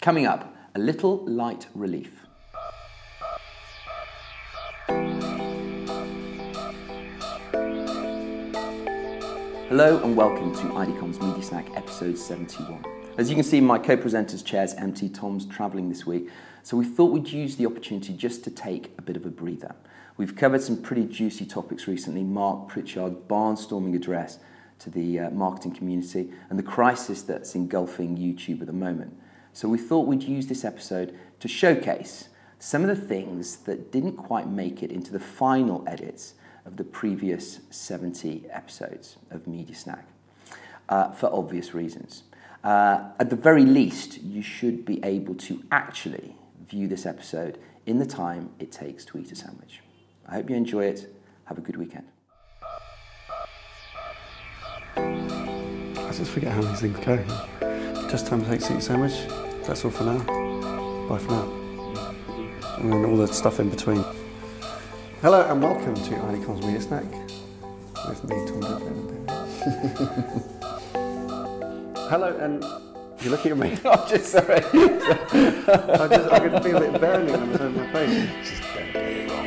[0.00, 2.24] Coming up, a little light relief.
[9.68, 12.82] Hello and welcome to IDCOM's Media Snack episode 71.
[13.18, 15.10] As you can see, my co presenter's chair's empty.
[15.10, 16.30] Tom's travelling this week,
[16.62, 19.74] so we thought we'd use the opportunity just to take a bit of a breather.
[20.16, 24.38] We've covered some pretty juicy topics recently Mark Pritchard's barnstorming address
[24.78, 29.14] to the uh, marketing community and the crisis that's engulfing YouTube at the moment.
[29.60, 34.16] So we thought we'd use this episode to showcase some of the things that didn't
[34.16, 36.32] quite make it into the final edits
[36.64, 40.06] of the previous 70 episodes of Media Snack
[40.88, 42.22] uh, for obvious reasons.
[42.64, 46.34] Uh, at the very least, you should be able to actually
[46.66, 49.80] view this episode in the time it takes to eat a sandwich.
[50.26, 51.14] I hope you enjoy it.
[51.44, 52.06] Have a good weekend.
[54.96, 57.22] I just forget how these things go.
[58.08, 59.49] Just time to take a sandwich.
[59.66, 60.18] That's all for now.
[61.08, 61.48] Bye for now.
[62.78, 64.02] And all the stuff in between.
[65.20, 67.04] Hello and welcome to IDCOM's Media Snack.
[68.08, 68.62] With me, Tom.
[72.08, 72.64] Hello and
[73.20, 73.76] you're looking at me.
[73.84, 74.56] I'm just sorry.
[74.56, 74.60] I,
[76.08, 78.30] just, I can feel it burning on the side of my face.
[78.48, 79.46] just don't get it wrong.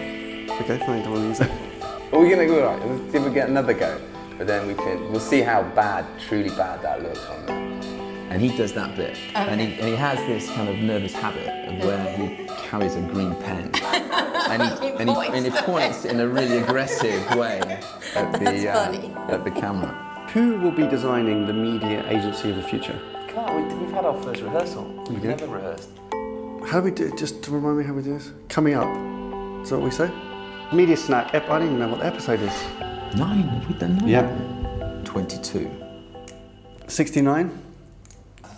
[0.61, 1.49] Okay, fine, don't use it.
[2.11, 2.79] Well, we're gonna go right.
[3.11, 3.99] Give it get another go,
[4.37, 5.09] but then we can.
[5.11, 7.63] We'll see how bad, truly bad that looks on there.
[8.33, 11.47] And he does that bit, and he and he has this kind of nervous habit
[11.69, 16.19] of where he carries a green pen, and he and he, and he points in
[16.19, 17.59] a really aggressive way
[18.15, 19.93] at the That's uh, at the camera.
[20.33, 22.99] Who will be designing the media agency of the future?
[23.27, 24.83] Come on, we, we've had our first rehearsal.
[25.07, 25.27] We've Okay.
[25.27, 25.89] never rehearsed.
[26.65, 27.17] How do we do it?
[27.19, 28.31] Just to remind me how we do this?
[28.49, 28.87] Coming up.
[29.61, 30.09] Is that what we say?
[30.73, 31.35] Media snack.
[31.35, 32.63] Ep- I don't even know what the episode is.
[33.15, 33.43] Nine.
[33.43, 34.07] Have we done nine?
[34.07, 35.01] Yeah.
[35.05, 35.69] Twenty-two.
[36.87, 37.59] 69?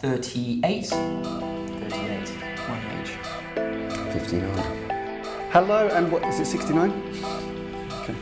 [0.06, 0.86] 38.
[0.86, 2.32] 38.
[2.70, 3.18] My age.
[4.14, 4.50] 59.
[5.52, 6.92] Hello, and what is it, 69?
[8.04, 8.14] Okay.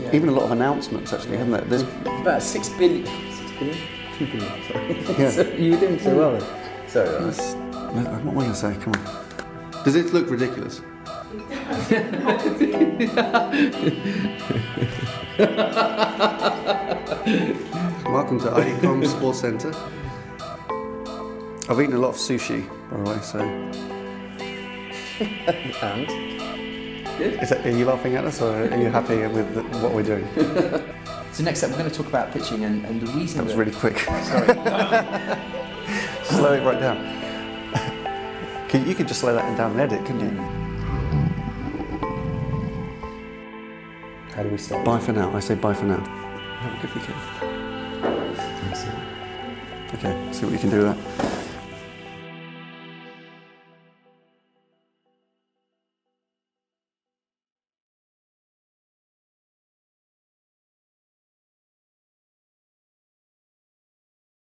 [0.00, 0.14] Yeah.
[0.14, 1.62] Even a lot of announcements, actually, haven't there?
[1.62, 1.82] There's,
[2.20, 3.04] About six billion.
[3.04, 3.78] Six billion?
[4.16, 5.02] Two billion, sorry.
[5.18, 5.30] Yeah.
[5.30, 6.88] so you were doing so well then.
[6.88, 8.76] Sorry, that was- what am I going to say?
[8.80, 9.82] Come on.
[9.84, 10.80] Does it look ridiculous?
[18.06, 19.74] Welcome to IDCOM Sports Centre.
[21.68, 23.38] I've eaten a lot of sushi, by the way, so.
[25.82, 26.10] And?
[27.20, 30.02] Is that, are you laughing at us or are you happy with the, what we're
[30.02, 30.26] doing?
[31.34, 33.56] So next up, we're going to talk about pitching, and, and the reason That was
[33.56, 33.98] really quick.
[33.98, 34.46] sorry.
[36.22, 36.96] slow it right down.
[38.68, 40.30] Can- you could just slow that down and edit, couldn't you?
[44.32, 44.84] How do we start?
[44.84, 45.34] Bye for now.
[45.34, 45.98] I say bye for now.
[45.98, 47.18] Have a good weekend.
[49.94, 51.43] Okay, see what you can do with that.